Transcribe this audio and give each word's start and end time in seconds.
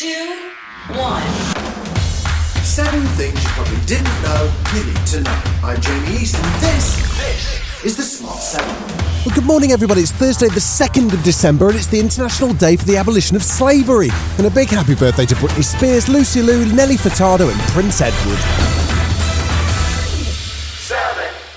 Two, 0.00 0.50
one. 0.96 1.22
Seven 2.64 3.02
things 3.18 3.34
you 3.44 3.50
probably 3.50 3.76
didn't 3.84 4.22
know 4.22 4.50
you 4.74 4.84
need 4.84 5.06
to 5.08 5.20
know. 5.20 5.42
I'm 5.62 5.78
Jamie 5.78 6.22
East, 6.22 6.36
and 6.36 6.62
this, 6.62 6.96
this 7.18 7.84
is 7.84 7.96
the 7.98 8.02
Smart 8.02 8.38
Seven. 8.38 8.74
Well, 9.26 9.34
good 9.34 9.44
morning, 9.44 9.72
everybody. 9.72 10.00
It's 10.00 10.10
Thursday, 10.10 10.48
the 10.48 10.54
2nd 10.54 11.12
of 11.12 11.22
December, 11.22 11.66
and 11.66 11.76
it's 11.76 11.88
the 11.88 12.00
International 12.00 12.54
Day 12.54 12.76
for 12.76 12.86
the 12.86 12.96
Abolition 12.96 13.36
of 13.36 13.42
Slavery. 13.42 14.08
And 14.38 14.46
a 14.46 14.50
big 14.50 14.70
happy 14.70 14.94
birthday 14.94 15.26
to 15.26 15.34
Britney 15.34 15.62
Spears, 15.62 16.08
Lucy 16.08 16.40
Liu, 16.40 16.64
Nelly 16.72 16.96
Furtado, 16.96 17.52
and 17.52 17.60
Prince 17.68 18.00
Edward. 18.00 18.79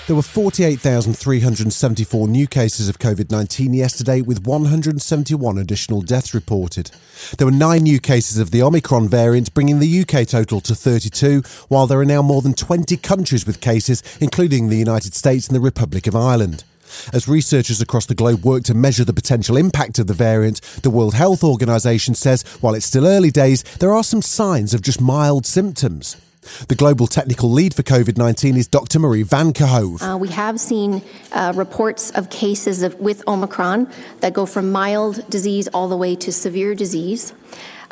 There 0.05 0.17
were 0.17 0.21
48,374 0.21 2.27
new 2.27 2.45
cases 2.45 2.89
of 2.89 2.99
COVID 2.99 3.31
19 3.31 3.73
yesterday, 3.73 4.19
with 4.19 4.45
171 4.45 5.57
additional 5.57 6.01
deaths 6.01 6.33
reported. 6.33 6.91
There 7.37 7.47
were 7.47 7.51
nine 7.51 7.83
new 7.83 8.01
cases 8.01 8.37
of 8.37 8.51
the 8.51 8.61
Omicron 8.61 9.07
variant, 9.07 9.53
bringing 9.53 9.79
the 9.79 10.01
UK 10.01 10.27
total 10.27 10.59
to 10.59 10.75
32, 10.75 11.43
while 11.69 11.87
there 11.87 12.01
are 12.01 12.05
now 12.05 12.21
more 12.21 12.41
than 12.41 12.53
20 12.53 12.97
countries 12.97 13.47
with 13.47 13.61
cases, 13.61 14.03
including 14.19 14.67
the 14.67 14.75
United 14.75 15.13
States 15.13 15.47
and 15.47 15.55
the 15.55 15.61
Republic 15.61 16.05
of 16.05 16.17
Ireland. 16.17 16.65
As 17.13 17.29
researchers 17.29 17.79
across 17.79 18.05
the 18.05 18.13
globe 18.13 18.43
work 18.43 18.63
to 18.63 18.73
measure 18.73 19.05
the 19.05 19.13
potential 19.13 19.55
impact 19.55 19.99
of 19.99 20.07
the 20.07 20.13
variant, 20.13 20.59
the 20.83 20.89
World 20.89 21.13
Health 21.13 21.45
Organization 21.45 22.13
says 22.13 22.43
while 22.59 22.75
it's 22.75 22.85
still 22.85 23.07
early 23.07 23.31
days, 23.31 23.63
there 23.79 23.93
are 23.93 24.03
some 24.03 24.21
signs 24.21 24.73
of 24.73 24.81
just 24.81 24.99
mild 24.99 25.45
symptoms. 25.45 26.17
The 26.67 26.75
global 26.75 27.07
technical 27.07 27.51
lead 27.51 27.73
for 27.73 27.83
COVID 27.83 28.17
19 28.17 28.57
is 28.57 28.67
Dr. 28.67 28.99
Marie 28.99 29.23
Van 29.23 29.53
Kerkhove. 29.53 30.01
Uh, 30.01 30.17
we 30.17 30.29
have 30.29 30.59
seen 30.59 31.01
uh, 31.31 31.53
reports 31.55 32.11
of 32.11 32.29
cases 32.29 32.83
of, 32.83 32.95
with 32.99 33.27
Omicron 33.27 33.89
that 34.19 34.33
go 34.33 34.45
from 34.45 34.71
mild 34.71 35.27
disease 35.29 35.67
all 35.69 35.87
the 35.87 35.97
way 35.97 36.15
to 36.15 36.31
severe 36.31 36.75
disease. 36.75 37.33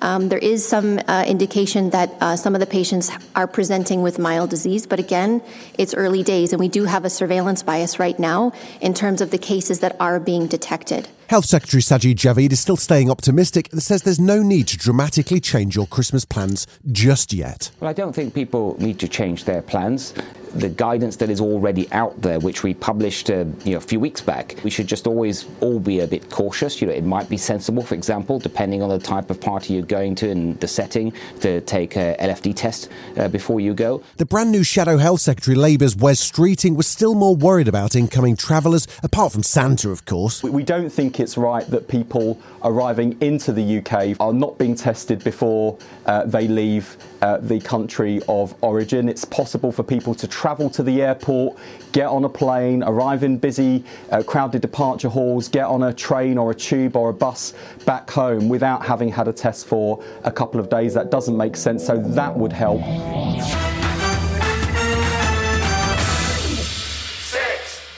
Um, 0.02 0.30
there 0.30 0.40
is 0.40 0.68
some 0.68 1.00
uh, 1.08 1.24
indication 1.28 1.92
that 1.92 2.12
uh, 2.22 2.36
some 2.36 2.56
of 2.56 2.60
the 2.60 2.66
patients 2.66 3.12
are 3.36 3.48
presenting 3.48 4.02
with 4.02 4.18
mild 4.18 4.50
disease, 4.50 4.88
but 4.88 5.00
again, 5.00 5.42
it's 5.78 5.94
early 5.94 6.24
days, 6.24 6.54
and 6.54 6.60
we 6.60 6.68
do 6.68 6.86
have 6.86 7.06
a 7.06 7.10
surveillance 7.10 7.62
bias 7.62 8.00
right 8.00 8.18
now 8.18 8.52
in 8.82 8.94
terms 8.94 9.22
of 9.22 9.32
the 9.32 9.38
cases 9.38 9.80
that 9.80 9.96
are 10.00 10.20
being 10.20 10.48
detected. 10.48 11.08
Health 11.28 11.46
Secretary 11.46 11.82
Sajid 11.82 12.16
Javid 12.16 12.52
is 12.52 12.60
still 12.60 12.76
staying 12.76 13.10
optimistic 13.10 13.72
and 13.72 13.82
says 13.82 14.02
there's 14.02 14.20
no 14.20 14.42
need 14.42 14.68
to 14.68 14.78
dramatically 14.78 15.40
change 15.40 15.76
your 15.78 15.88
Christmas 15.88 16.26
plans 16.26 16.68
just 16.92 17.32
yet. 17.32 17.72
Well, 17.80 17.90
I 17.90 17.94
don't 17.94 18.14
think 18.14 18.34
people 18.34 18.76
need 18.80 19.00
to 19.00 19.08
change 19.08 19.46
their 19.46 19.62
plans 19.62 20.14
the 20.54 20.70
guidance 20.70 21.16
that 21.18 21.30
is 21.30 21.42
already 21.42 21.92
out 21.92 22.20
there, 22.22 22.40
which 22.40 22.64
we 22.64 22.74
published 22.74 23.30
uh, 23.30 23.46
you 23.64 23.72
know, 23.72 23.78
a 23.78 23.82
few 23.82 24.00
weeks 24.00 24.22
back, 24.22 24.56
we 24.64 24.70
should 24.70 24.88
just 24.88 25.08
always 25.08 25.46
all 25.62 25.80
be 25.80 26.00
a 26.00 26.08
bit 26.08 26.30
cautious. 26.30 26.82
You 26.82 26.88
know, 26.88 26.94
it 26.94 27.04
might 27.04 27.30
be 27.30 27.38
sensible, 27.38 27.84
for 27.84 27.96
example, 27.96 28.40
depending 28.40 28.82
on 28.82 28.90
the 28.90 29.00
type 29.00 29.30
of 29.30 29.40
party 29.40 29.74
you're 29.74 29.84
going 29.84 30.16
to 30.16 30.30
and 30.30 30.60
the 30.60 30.68
setting, 30.68 31.14
to 31.42 31.62
take 31.62 31.96
a 31.96 32.16
LFD 32.20 32.56
test 32.56 32.90
uh, 33.18 33.28
before 33.28 33.60
you 33.60 33.74
go. 33.74 34.04
The 34.18 34.26
brand 34.26 34.52
new 34.52 34.64
Shadow 34.64 34.98
Health 34.98 35.22
Secretary 35.22 35.56
Labour's 35.56 35.96
Wes 35.96 36.32
Streeting 36.32 36.76
was 36.76 36.88
still 36.88 37.16
more 37.16 37.36
worried 37.36 37.68
about 37.68 37.96
incoming 37.96 38.36
travellers, 38.36 38.88
apart 39.04 39.32
from 39.32 39.44
Santa, 39.44 39.90
of 39.90 40.06
course. 40.06 40.44
We 40.44 40.64
don't 40.64 40.90
think 40.90 41.20
it's 41.20 41.38
right 41.38 41.66
that 41.68 41.88
people 41.88 42.40
arriving 42.64 43.18
into 43.22 43.52
the 43.52 43.80
UK 43.80 44.20
are 44.20 44.34
not 44.34 44.58
being 44.58 44.76
tested 44.76 45.24
before 45.24 45.78
uh, 46.06 46.26
they 46.26 46.48
leave 46.48 46.98
uh, 47.22 47.38
the 47.38 47.60
country 47.60 48.22
of 48.28 48.56
origin. 48.62 49.08
It's 49.08 49.26
possible 49.26 49.72
for 49.72 49.84
people 49.84 50.16
to 50.16 50.28
travel 50.42 50.72
to 50.72 50.82
the 50.82 51.04
airport, 51.04 51.56
get 51.92 52.08
on 52.08 52.24
a 52.26 52.30
plane, 52.30 52.82
arrive 52.82 53.22
in 53.24 53.38
busy, 53.38 53.84
uh, 54.12 54.24
crowded 54.24 54.60
departure 54.60 55.08
halls, 55.08 55.48
get 55.48 55.66
on 55.66 55.84
a 55.84 55.94
train 55.94 56.36
or 56.36 56.50
a 56.50 56.56
tube 56.56 56.96
or 56.96 57.10
a 57.10 57.14
bus 57.14 57.54
back 57.86 58.10
home 58.10 58.50
without 58.50 58.84
having 58.84 59.08
had 59.08 59.28
a 59.28 59.34
test 59.34 59.68
for 59.68 60.04
a 60.24 60.32
couple 60.32 60.60
of 60.60 60.68
days. 60.68 60.96
That 60.96 61.12
doesn't 61.12 61.38
make 61.38 61.56
sense, 61.56 61.86
so 61.86 61.96
that 61.96 62.36
would 62.36 62.54
help. 62.54 62.82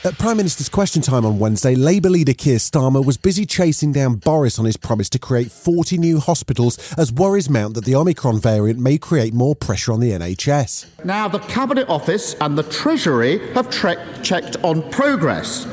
At 0.06 0.18
Prime 0.18 0.36
Minister's 0.36 0.68
Question 0.68 1.02
Time 1.02 1.26
on 1.26 1.40
Wednesday, 1.40 1.76
Labour 1.76 2.10
leader 2.10 2.34
Keir 2.34 2.58
Starmer 2.58 3.06
was 3.06 3.16
busy 3.16 3.46
chasing 3.46 3.94
down 3.94 4.16
Boris 4.16 4.60
on 4.60 4.66
his 4.66 4.76
promise 4.76 5.08
to 5.12 5.18
create 5.18 5.50
40 5.50 5.98
new 5.98 6.20
hospitals 6.20 6.94
as 6.96 7.10
worries 7.10 7.50
mount 7.50 7.76
that 7.76 7.86
the 7.86 7.96
Omicron 7.96 8.42
variant 8.42 8.80
may 8.82 8.98
create 8.98 9.34
more 9.34 9.56
pressure 9.56 9.94
on 9.94 10.02
the 10.02 10.12
NHS. 10.12 10.88
Now, 11.06 11.30
the 11.30 11.40
Cabinet 11.40 11.88
Office 11.88 12.36
and 12.42 12.58
the 12.58 12.64
Treasury 12.64 13.54
have 13.54 13.70
tre- 13.70 13.96
checked 14.24 14.58
on 14.62 14.90
progress. 14.92 15.66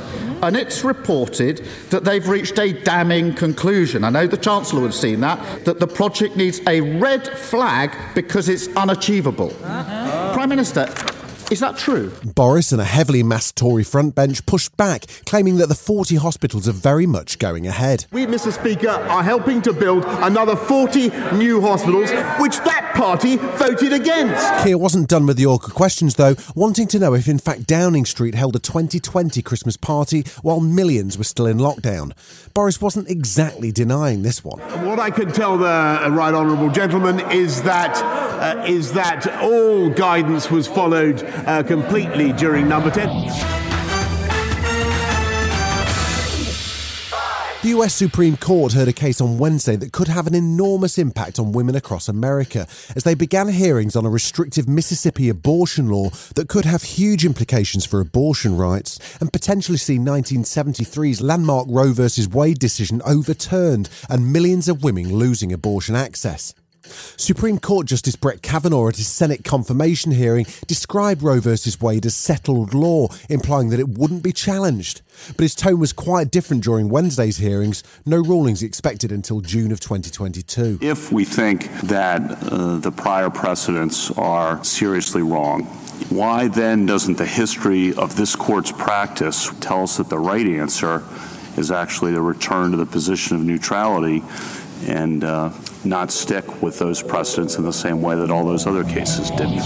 And 0.45 0.57
it's 0.57 0.85
reported 0.85 1.67
that 1.91 2.05
they've 2.05 2.27
reached 2.29 2.61
a 2.61 2.73
damning 2.73 3.35
conclusion. 3.35 4.05
I 4.05 4.11
know 4.11 4.29
the 4.29 4.37
Chancellor 4.37 4.83
would 4.83 4.93
have 4.93 4.95
seen 4.95 5.21
that, 5.21 5.65
that 5.65 5.81
the 5.81 5.89
project 5.89 6.37
needs 6.37 6.61
a 6.69 6.81
red 6.81 7.27
flag 7.27 7.97
because 8.15 8.49
it's 8.49 8.69
unachievable. 8.77 9.53
Uh-huh. 9.65 10.33
Prime 10.33 10.49
Minister, 10.49 10.87
is 11.51 11.61
that 11.61 11.77
true? 11.77 12.13
Boris 12.35 12.71
and 12.71 12.81
a 12.81 12.85
heavily 12.85 13.23
massed 13.23 13.57
Tory 13.57 13.83
frontbench 13.83 14.47
pushed 14.47 14.77
back, 14.77 15.07
claiming 15.27 15.57
that 15.57 15.69
the 15.69 15.75
40 15.75 16.17
hospitals 16.17 16.69
are 16.69 16.73
very 16.73 17.07
much 17.07 17.39
going 17.39 17.67
ahead. 17.67 18.07
We, 18.13 18.27
Mr. 18.27 18.53
Speaker, 18.53 18.89
are 18.89 19.23
helping 19.23 19.61
to 19.63 19.73
build 19.73 20.05
another 20.07 20.55
40 20.55 21.09
new 21.37 21.61
hospitals, 21.61 22.11
which 22.39 22.59
that 22.59 22.93
party 22.95 23.37
voted 23.37 23.93
against. 23.93 24.47
Keir 24.63 24.79
wasn't 24.79 25.09
done 25.09 25.27
with 25.27 25.37
the 25.37 25.47
awkward 25.47 25.75
questions, 25.75 26.15
though, 26.15 26.37
wanting 26.55 26.87
to 26.89 26.99
know 26.99 27.15
if, 27.15 27.29
in 27.29 27.39
fact, 27.39 27.67
Downing 27.67 28.05
Street 28.05 28.35
held 28.35 28.55
a 28.55 28.61
2020 28.61 29.43
Christmas 29.43 29.77
party 29.77 30.25
while 30.43 30.61
millions 30.61 31.19
were 31.19 31.25
still 31.25 31.47
in 31.47 31.59
lockdown. 31.59 32.13
Boris 32.55 32.81
wasn't 32.81 33.09
exactly 33.09 33.73
denying 33.73 34.23
this 34.23 34.45
one. 34.45 34.61
What 34.85 35.01
I 35.01 35.11
can 35.11 35.33
tell 35.33 35.59
the 35.59 35.65
right 35.65 36.35
honourable 36.35 36.71
gentleman 36.71 37.21
is 37.31 37.63
that 37.63 37.97
uh, 38.41 38.65
is 38.67 38.93
that 38.95 39.27
all 39.43 39.91
guidance 39.91 40.51
was 40.51 40.67
followed 40.67 41.23
uh, 41.47 41.63
completely 41.63 42.33
during 42.33 42.69
number 42.69 42.91
10. 42.91 43.09
The 47.63 47.69
US 47.77 47.95
Supreme 47.95 48.39
Court 48.39 48.73
heard 48.73 48.89
a 48.89 48.93
case 48.95 49.21
on 49.21 49.37
Wednesday 49.37 49.77
that 49.77 49.93
could 49.93 50.09
have 50.09 50.27
an 50.27 50.35
enormous 50.35 50.97
impact 50.97 51.39
on 51.39 51.53
women 51.53 51.77
across 51.77 52.09
America 52.09 52.67
as 52.97 53.05
they 53.05 53.15
began 53.15 53.49
hearings 53.49 53.95
on 53.95 54.07
a 54.07 54.11
restrictive 54.11 54.67
Mississippi 54.67 55.29
abortion 55.29 55.91
law 55.91 56.09
that 56.37 56.49
could 56.49 56.65
have 56.65 56.83
huge 56.83 57.23
implications 57.23 57.85
for 57.85 58.01
abortion 58.01 58.57
rights 58.57 58.99
and 59.21 59.31
potentially 59.31 59.77
see 59.77 59.99
1973's 59.99 61.21
landmark 61.21 61.67
Roe 61.69 61.93
v. 61.93 62.09
Wade 62.33 62.59
decision 62.59 63.03
overturned 63.05 63.91
and 64.09 64.33
millions 64.33 64.67
of 64.67 64.83
women 64.83 65.15
losing 65.15 65.53
abortion 65.53 65.95
access. 65.95 66.55
Supreme 67.17 67.59
Court 67.59 67.87
Justice 67.87 68.17
Brett 68.17 68.43
Kavanaugh 68.43 68.89
at 68.89 68.97
his 68.97 69.07
Senate 69.07 69.45
confirmation 69.45 70.13
hearing 70.13 70.47
described 70.67 71.23
Roe 71.23 71.41
v. 71.41 71.57
Wade 71.81 72.07
as 72.07 72.15
settled 72.15 72.75
law, 72.75 73.09
implying 73.29 73.71
that 73.71 73.81
it 73.81 73.89
wouldn't 73.89 74.23
be 74.23 74.33
challenged. 74.33 75.03
But 75.29 75.41
his 75.41 75.55
tone 75.55 75.79
was 75.79 75.93
quite 75.93 76.31
different 76.31 76.65
during 76.65 76.89
Wednesday's 76.89 77.39
hearings. 77.39 77.83
No 78.07 78.19
rulings 78.19 78.63
expected 78.63 79.13
until 79.13 79.41
June 79.41 79.73
of 79.73 79.81
2022. 79.81 80.79
If 80.81 81.13
we 81.13 81.25
think 81.25 81.71
that 81.83 82.23
uh, 82.45 82.77
the 82.79 82.93
prior 82.93 83.31
precedents 83.31 84.11
are 84.13 84.63
seriously 84.65 85.23
wrong, 85.23 85.65
why 86.09 86.49
then 86.49 86.87
doesn't 86.87 87.19
the 87.19 87.27
history 87.27 87.95
of 87.95 88.17
this 88.17 88.35
court's 88.35 88.73
practice 88.73 89.51
tell 89.61 89.83
us 89.83 89.99
that 89.99 90.09
the 90.09 90.19
right 90.19 90.47
answer 90.47 91.05
is 91.57 91.71
actually 91.71 92.13
the 92.13 92.23
return 92.23 92.71
to 92.71 92.77
the 92.77 92.87
position 92.87 93.37
of 93.37 93.43
neutrality 93.43 94.23
and 94.87 95.25
uh, 95.25 95.51
not 95.85 96.11
stick 96.11 96.63
with 96.63 96.79
those 96.79 97.03
precedents 97.03 97.57
in 97.57 97.65
the 97.65 97.73
same 97.73 98.01
way 98.03 98.17
that 98.17 98.31
all 98.31 98.45
those 98.45 98.67
other 98.67 98.85
cases 98.85 99.31
didn't. 99.31 99.65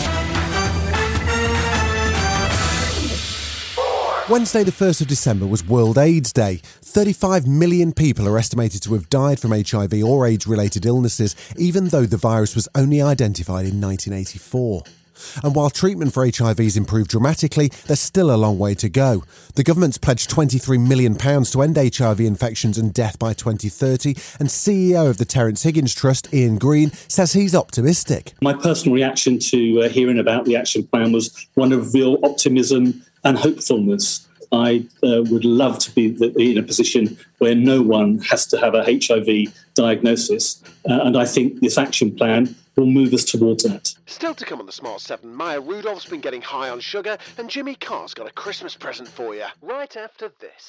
Wednesday, 4.30 4.64
the 4.64 4.72
1st 4.72 5.02
of 5.02 5.06
December, 5.06 5.46
was 5.46 5.66
World 5.66 5.98
AIDS 5.98 6.32
Day. 6.32 6.62
35 6.64 7.46
million 7.46 7.92
people 7.92 8.26
are 8.26 8.38
estimated 8.38 8.82
to 8.82 8.94
have 8.94 9.10
died 9.10 9.38
from 9.38 9.50
HIV 9.50 10.02
or 10.02 10.26
AIDS 10.26 10.46
related 10.46 10.86
illnesses, 10.86 11.36
even 11.58 11.88
though 11.88 12.06
the 12.06 12.16
virus 12.16 12.54
was 12.54 12.66
only 12.74 13.02
identified 13.02 13.66
in 13.66 13.82
1984. 13.82 14.82
And 15.42 15.54
while 15.54 15.70
treatment 15.70 16.12
for 16.12 16.26
HIV 16.26 16.58
has 16.58 16.76
improved 16.76 17.10
dramatically, 17.10 17.70
there's 17.86 18.00
still 18.00 18.34
a 18.34 18.36
long 18.36 18.58
way 18.58 18.74
to 18.74 18.88
go. 18.88 19.24
The 19.54 19.64
government's 19.64 19.98
pledged 19.98 20.30
£23 20.30 20.86
million 20.86 21.14
to 21.16 21.62
end 21.62 21.76
HIV 21.76 22.20
infections 22.20 22.78
and 22.78 22.92
death 22.92 23.18
by 23.18 23.32
2030, 23.32 24.10
and 24.38 24.48
CEO 24.48 25.08
of 25.08 25.18
the 25.18 25.24
Terence 25.24 25.62
Higgins 25.62 25.94
Trust, 25.94 26.32
Ian 26.32 26.58
Green, 26.58 26.90
says 27.08 27.32
he's 27.32 27.54
optimistic. 27.54 28.32
My 28.42 28.54
personal 28.54 28.94
reaction 28.94 29.38
to 29.38 29.82
uh, 29.82 29.88
hearing 29.88 30.18
about 30.18 30.44
the 30.44 30.56
action 30.56 30.86
plan 30.86 31.12
was 31.12 31.46
one 31.54 31.72
of 31.72 31.94
real 31.94 32.18
optimism 32.22 33.04
and 33.24 33.38
hopefulness. 33.38 34.26
I 34.52 34.86
uh, 35.02 35.22
would 35.30 35.44
love 35.44 35.78
to 35.80 35.90
be 35.92 36.14
in 36.50 36.58
a 36.58 36.62
position 36.62 37.18
where 37.38 37.54
no 37.54 37.82
one 37.82 38.18
has 38.20 38.46
to 38.48 38.58
have 38.58 38.74
a 38.74 38.84
HIV 38.84 39.52
diagnosis. 39.74 40.62
Uh, 40.88 41.00
and 41.04 41.16
I 41.16 41.24
think 41.24 41.60
this 41.60 41.78
action 41.78 42.14
plan 42.14 42.54
will 42.76 42.86
move 42.86 43.12
us 43.14 43.24
towards 43.24 43.64
that. 43.64 43.94
Still 44.06 44.34
to 44.34 44.44
come 44.44 44.60
on 44.60 44.66
the 44.66 44.72
Smart 44.72 45.00
7, 45.00 45.32
Maya 45.32 45.60
Rudolph's 45.60 46.06
been 46.06 46.20
getting 46.20 46.42
high 46.42 46.70
on 46.70 46.80
sugar, 46.80 47.18
and 47.38 47.48
Jimmy 47.48 47.74
Carr's 47.74 48.14
got 48.14 48.28
a 48.28 48.32
Christmas 48.32 48.74
present 48.76 49.08
for 49.08 49.34
you 49.34 49.46
right 49.62 49.96
after 49.96 50.32
this. 50.40 50.68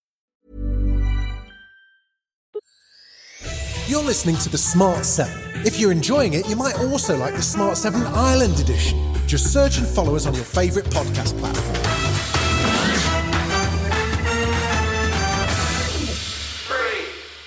You're 3.91 4.01
listening 4.01 4.37
to 4.37 4.47
the 4.47 4.57
Smart 4.57 5.03
7. 5.03 5.65
If 5.65 5.77
you're 5.77 5.91
enjoying 5.91 6.33
it, 6.33 6.47
you 6.47 6.55
might 6.55 6.79
also 6.79 7.17
like 7.17 7.35
the 7.35 7.41
Smart 7.41 7.75
7 7.75 8.01
Ireland 8.03 8.57
edition. 8.61 8.97
Just 9.27 9.51
search 9.51 9.79
and 9.79 9.85
follow 9.85 10.15
us 10.15 10.25
on 10.25 10.33
your 10.33 10.45
favourite 10.45 10.89
podcast 10.89 11.37
platform. 11.39 11.70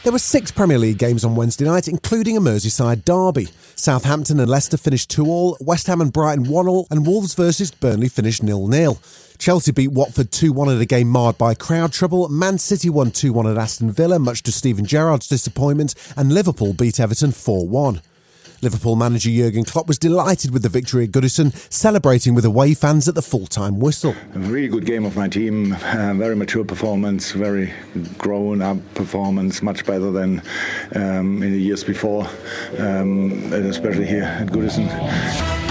There 0.05 0.13
were 0.13 0.19
six 0.19 0.51
Premier 0.51 0.77
League 0.77 0.99
games 0.99 1.25
on 1.25 1.35
Wednesday 1.35 1.65
night, 1.65 1.89
including 1.89 2.37
a 2.37 2.41
Merseyside 2.41 3.07
derby. 3.07 3.49
Southampton 3.75 4.39
and 4.39 4.51
Leicester 4.51 4.77
finished 4.77 5.09
2 5.09 5.25
all, 5.25 5.57
West 5.63 5.87
Ham 5.87 6.03
and 6.03 6.13
Brighton 6.13 6.45
1 6.45 6.69
all, 6.69 6.87
and 6.91 7.07
Wolves 7.07 7.33
versus 7.33 7.71
Burnley 7.71 8.11
finished 8.11 8.43
0 8.45 8.71
0. 8.71 8.99
Chelsea 9.39 9.73
beat 9.73 9.93
Watford 9.93 10.31
2 10.31 10.53
1 10.53 10.69
at 10.69 10.79
a 10.79 10.85
game 10.85 11.09
marred 11.09 11.39
by 11.39 11.55
crowd 11.55 11.95
trouble. 11.95 12.29
Man 12.29 12.59
City 12.59 12.91
won 12.91 13.13
2 13.13 13.33
1 13.33 13.47
at 13.47 13.57
Aston 13.57 13.91
Villa, 13.93 14.19
much 14.19 14.43
to 14.43 14.53
Steven 14.53 14.85
Gerrard's 14.85 15.27
disappointment, 15.27 15.95
and 16.19 16.35
Liverpool 16.35 16.75
beat 16.75 17.01
Everton 17.01 17.33
4 17.33 17.67
1. 17.67 18.03
Liverpool 18.65 18.97
manager 18.97 19.31
Jurgen 19.31 19.65
Klopp 19.65 19.87
was 19.87 19.99
delighted 19.99 20.51
with 20.51 20.63
the 20.63 20.69
victory 20.71 21.05
at 21.05 21.11
Goodison, 21.11 21.55
celebrating 21.71 22.35
with 22.35 22.47
away 22.47 22.73
fans 22.73 23.07
at 23.07 23.15
the 23.15 23.23
full 23.23 23.47
time 23.47 23.79
whistle. 23.79 24.15
A 24.35 24.39
really 24.39 24.69
good 24.69 24.87
game 24.87 25.05
of 25.05 25.17
my 25.17 25.29
team, 25.29 25.75
uh, 25.75 26.15
very 26.15 26.35
mature 26.35 26.65
performance, 26.65 27.33
very 27.33 27.73
grown 28.17 28.63
up 28.63 28.79
performance, 28.95 29.63
much 29.63 29.85
better 29.85 30.11
than 30.11 30.43
um, 30.95 31.43
in 31.43 31.53
the 31.53 31.61
years 31.61 31.85
before, 31.85 32.27
um, 32.79 33.53
especially 33.53 34.07
here 34.07 34.25
at 34.25 34.49
Goodison. 34.49 35.64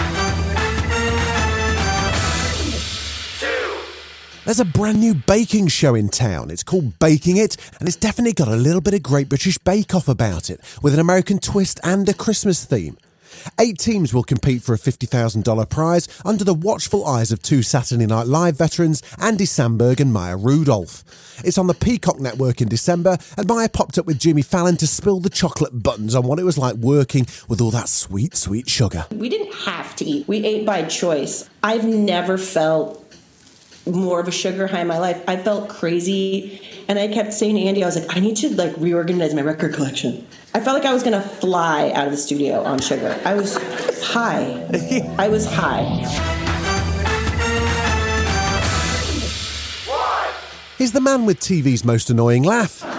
There's 4.45 4.59
a 4.59 4.65
brand 4.65 4.99
new 4.99 5.13
baking 5.13 5.69
show 5.69 5.95
in 5.95 6.09
town. 6.09 6.51
It's 6.51 6.63
called 6.63 6.99
Baking 6.99 7.37
It, 7.37 7.55
and 7.79 7.87
it's 7.87 7.95
definitely 7.95 8.33
got 8.33 8.49
a 8.49 8.57
little 8.57 8.81
bit 8.81 8.93
of 8.93 9.01
Great 9.01 9.29
British 9.29 9.57
Bake 9.57 9.95
Off 9.95 10.09
about 10.09 10.49
it, 10.49 10.59
with 10.81 10.93
an 10.93 10.99
American 10.99 11.39
twist 11.39 11.79
and 11.81 12.07
a 12.09 12.13
Christmas 12.13 12.65
theme. 12.65 12.97
Eight 13.57 13.79
teams 13.79 14.13
will 14.13 14.23
compete 14.23 14.61
for 14.61 14.73
a 14.73 14.77
$50,000 14.77 15.69
prize 15.69 16.07
under 16.25 16.43
the 16.43 16.53
watchful 16.53 17.05
eyes 17.05 17.31
of 17.31 17.41
two 17.41 17.61
Saturday 17.61 18.05
Night 18.05 18.27
Live 18.27 18.57
veterans, 18.57 19.01
Andy 19.17 19.45
Samberg 19.45 20.01
and 20.01 20.11
Maya 20.11 20.35
Rudolph. 20.35 21.03
It's 21.43 21.57
on 21.57 21.67
the 21.67 21.73
Peacock 21.73 22.19
Network 22.19 22.61
in 22.61 22.67
December, 22.67 23.17
and 23.37 23.47
Maya 23.47 23.69
popped 23.69 23.97
up 23.97 24.05
with 24.05 24.19
Jimmy 24.19 24.41
Fallon 24.41 24.75
to 24.77 24.87
spill 24.87 25.19
the 25.19 25.29
chocolate 25.29 25.81
buttons 25.81 26.15
on 26.15 26.27
what 26.27 26.37
it 26.37 26.43
was 26.43 26.57
like 26.57 26.75
working 26.75 27.25
with 27.47 27.61
all 27.61 27.71
that 27.71 27.89
sweet, 27.89 28.35
sweet 28.35 28.69
sugar. 28.69 29.07
We 29.11 29.29
didn't 29.29 29.53
have 29.53 29.95
to 29.97 30.05
eat, 30.05 30.27
we 30.27 30.45
ate 30.45 30.65
by 30.65 30.83
choice. 30.83 31.49
I've 31.63 31.85
never 31.85 32.37
felt 32.37 33.02
more 33.85 34.19
of 34.19 34.27
a 34.27 34.31
sugar 34.31 34.67
high 34.67 34.81
in 34.81 34.87
my 34.87 34.97
life. 34.97 35.21
I 35.27 35.37
felt 35.37 35.69
crazy, 35.69 36.61
and 36.87 36.97
I 36.97 37.07
kept 37.07 37.33
saying 37.33 37.55
to 37.55 37.61
Andy, 37.61 37.83
I 37.83 37.87
was 37.87 37.95
like, 37.99 38.15
I 38.15 38.19
need 38.19 38.35
to 38.37 38.55
like 38.55 38.73
reorganize 38.77 39.33
my 39.33 39.41
record 39.41 39.73
collection. 39.73 40.25
I 40.53 40.59
felt 40.59 40.77
like 40.77 40.85
I 40.85 40.93
was 40.93 41.03
gonna 41.03 41.21
fly 41.21 41.91
out 41.91 42.05
of 42.05 42.11
the 42.11 42.17
studio 42.17 42.63
on 42.63 42.79
sugar. 42.79 43.19
I 43.25 43.33
was 43.33 43.57
high. 44.03 44.65
I 45.17 45.27
was 45.27 45.45
high. 45.45 45.83
He's 50.77 50.91
the 50.91 51.01
man 51.01 51.25
with 51.25 51.39
TV's 51.39 51.83
most 51.85 52.09
annoying 52.09 52.43
laugh. 52.43 52.92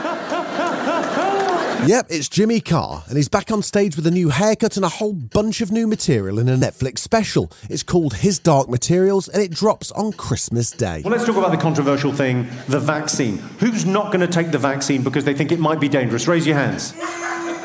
Yep, 1.95 2.07
it's 2.09 2.31
Jimmy 2.31 2.61
Carr, 2.61 3.05
and 3.09 3.17
he's 3.17 3.29
back 3.29 3.51
on 3.51 3.63
stage 3.63 3.95
with 3.95 4.07
a 4.07 4.11
new 4.11 4.31
haircut 4.31 4.77
and 4.77 4.87
a 4.87 4.89
whole 4.89 5.13
bunch 5.13 5.61
of 5.61 5.71
new 5.71 5.87
material 5.87 6.39
in 6.39 6.49
a 6.49 6.57
Netflix 6.57 6.99
special. 7.01 7.53
It's 7.69 7.83
called 7.83 8.15
His 8.15 8.39
Dark 8.39 8.71
Materials, 8.71 9.29
and 9.29 9.43
it 9.43 9.51
drops 9.51 9.93
on 9.93 10.13
Christmas 10.13 10.71
Day. 10.71 11.03
Well, 11.05 11.13
let's 11.13 11.27
talk 11.27 11.37
about 11.37 11.51
the 11.51 11.59
controversial 11.59 12.13
thing 12.13 12.49
the 12.69 12.81
vaccine. 12.81 13.37
Who's 13.61 13.85
not 13.85 14.07
going 14.07 14.21
to 14.21 14.33
take 14.33 14.51
the 14.51 14.59
vaccine 14.59 15.03
because 15.03 15.25
they 15.25 15.35
think 15.35 15.53
it 15.53 15.59
might 15.61 15.79
be 15.79 15.89
dangerous? 15.89 16.27
Raise 16.27 16.47
your 16.47 16.57
hands. 16.57 16.95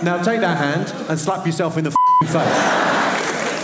Now 0.03 0.21
take 0.21 0.41
that 0.41 0.57
hand 0.57 0.93
and 1.09 1.17
slap 1.17 1.45
yourself 1.45 1.77
in 1.77 1.85
the 1.85 1.91
face. 1.91 2.33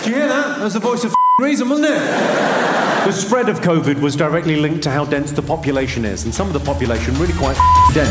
Do 0.06 0.10
you 0.10 0.16
hear 0.16 0.28
that? 0.28 0.58
That 0.58 0.64
was 0.64 0.74
the 0.74 0.80
voice 0.80 1.04
of 1.04 1.14
reason, 1.42 1.68
wasn't 1.68 1.90
it? 1.90 2.75
The 3.06 3.12
spread 3.12 3.50
of 3.50 3.60
COVID 3.62 4.02
was 4.02 4.16
directly 4.16 4.56
linked 4.56 4.82
to 4.86 4.90
how 4.90 5.06
dense 5.06 5.32
the 5.32 5.44
population 5.44 6.06
is, 6.06 6.24
and 6.24 6.34
some 6.34 6.48
of 6.48 6.54
the 6.54 6.60
population 6.60 7.14
really 7.20 7.34
quite 7.34 7.56
dense. 7.94 8.10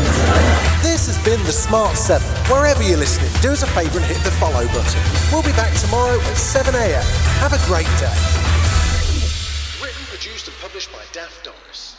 This 0.81 1.07
has 1.07 1.21
been 1.25 1.43
the 1.45 1.51
Smart 1.51 1.97
7. 1.97 2.25
Wherever 2.49 2.81
you're 2.81 2.95
listening, 2.95 3.29
do 3.41 3.51
us 3.51 3.61
a 3.61 3.67
favour 3.67 3.97
and 3.97 4.07
hit 4.07 4.23
the 4.23 4.31
follow 4.31 4.65
button. 4.67 5.01
We'll 5.33 5.43
be 5.43 5.51
back 5.51 5.73
tomorrow 5.75 6.15
at 6.17 6.37
7am. 6.37 7.03
Have 7.43 7.51
a 7.51 7.59
great 7.67 7.91
day. 7.99 8.15
Written, 9.83 10.05
produced, 10.07 10.47
and 10.47 10.55
published 10.61 10.89
by 10.93 11.03
Daft 11.11 11.43
Doris. 11.43 11.94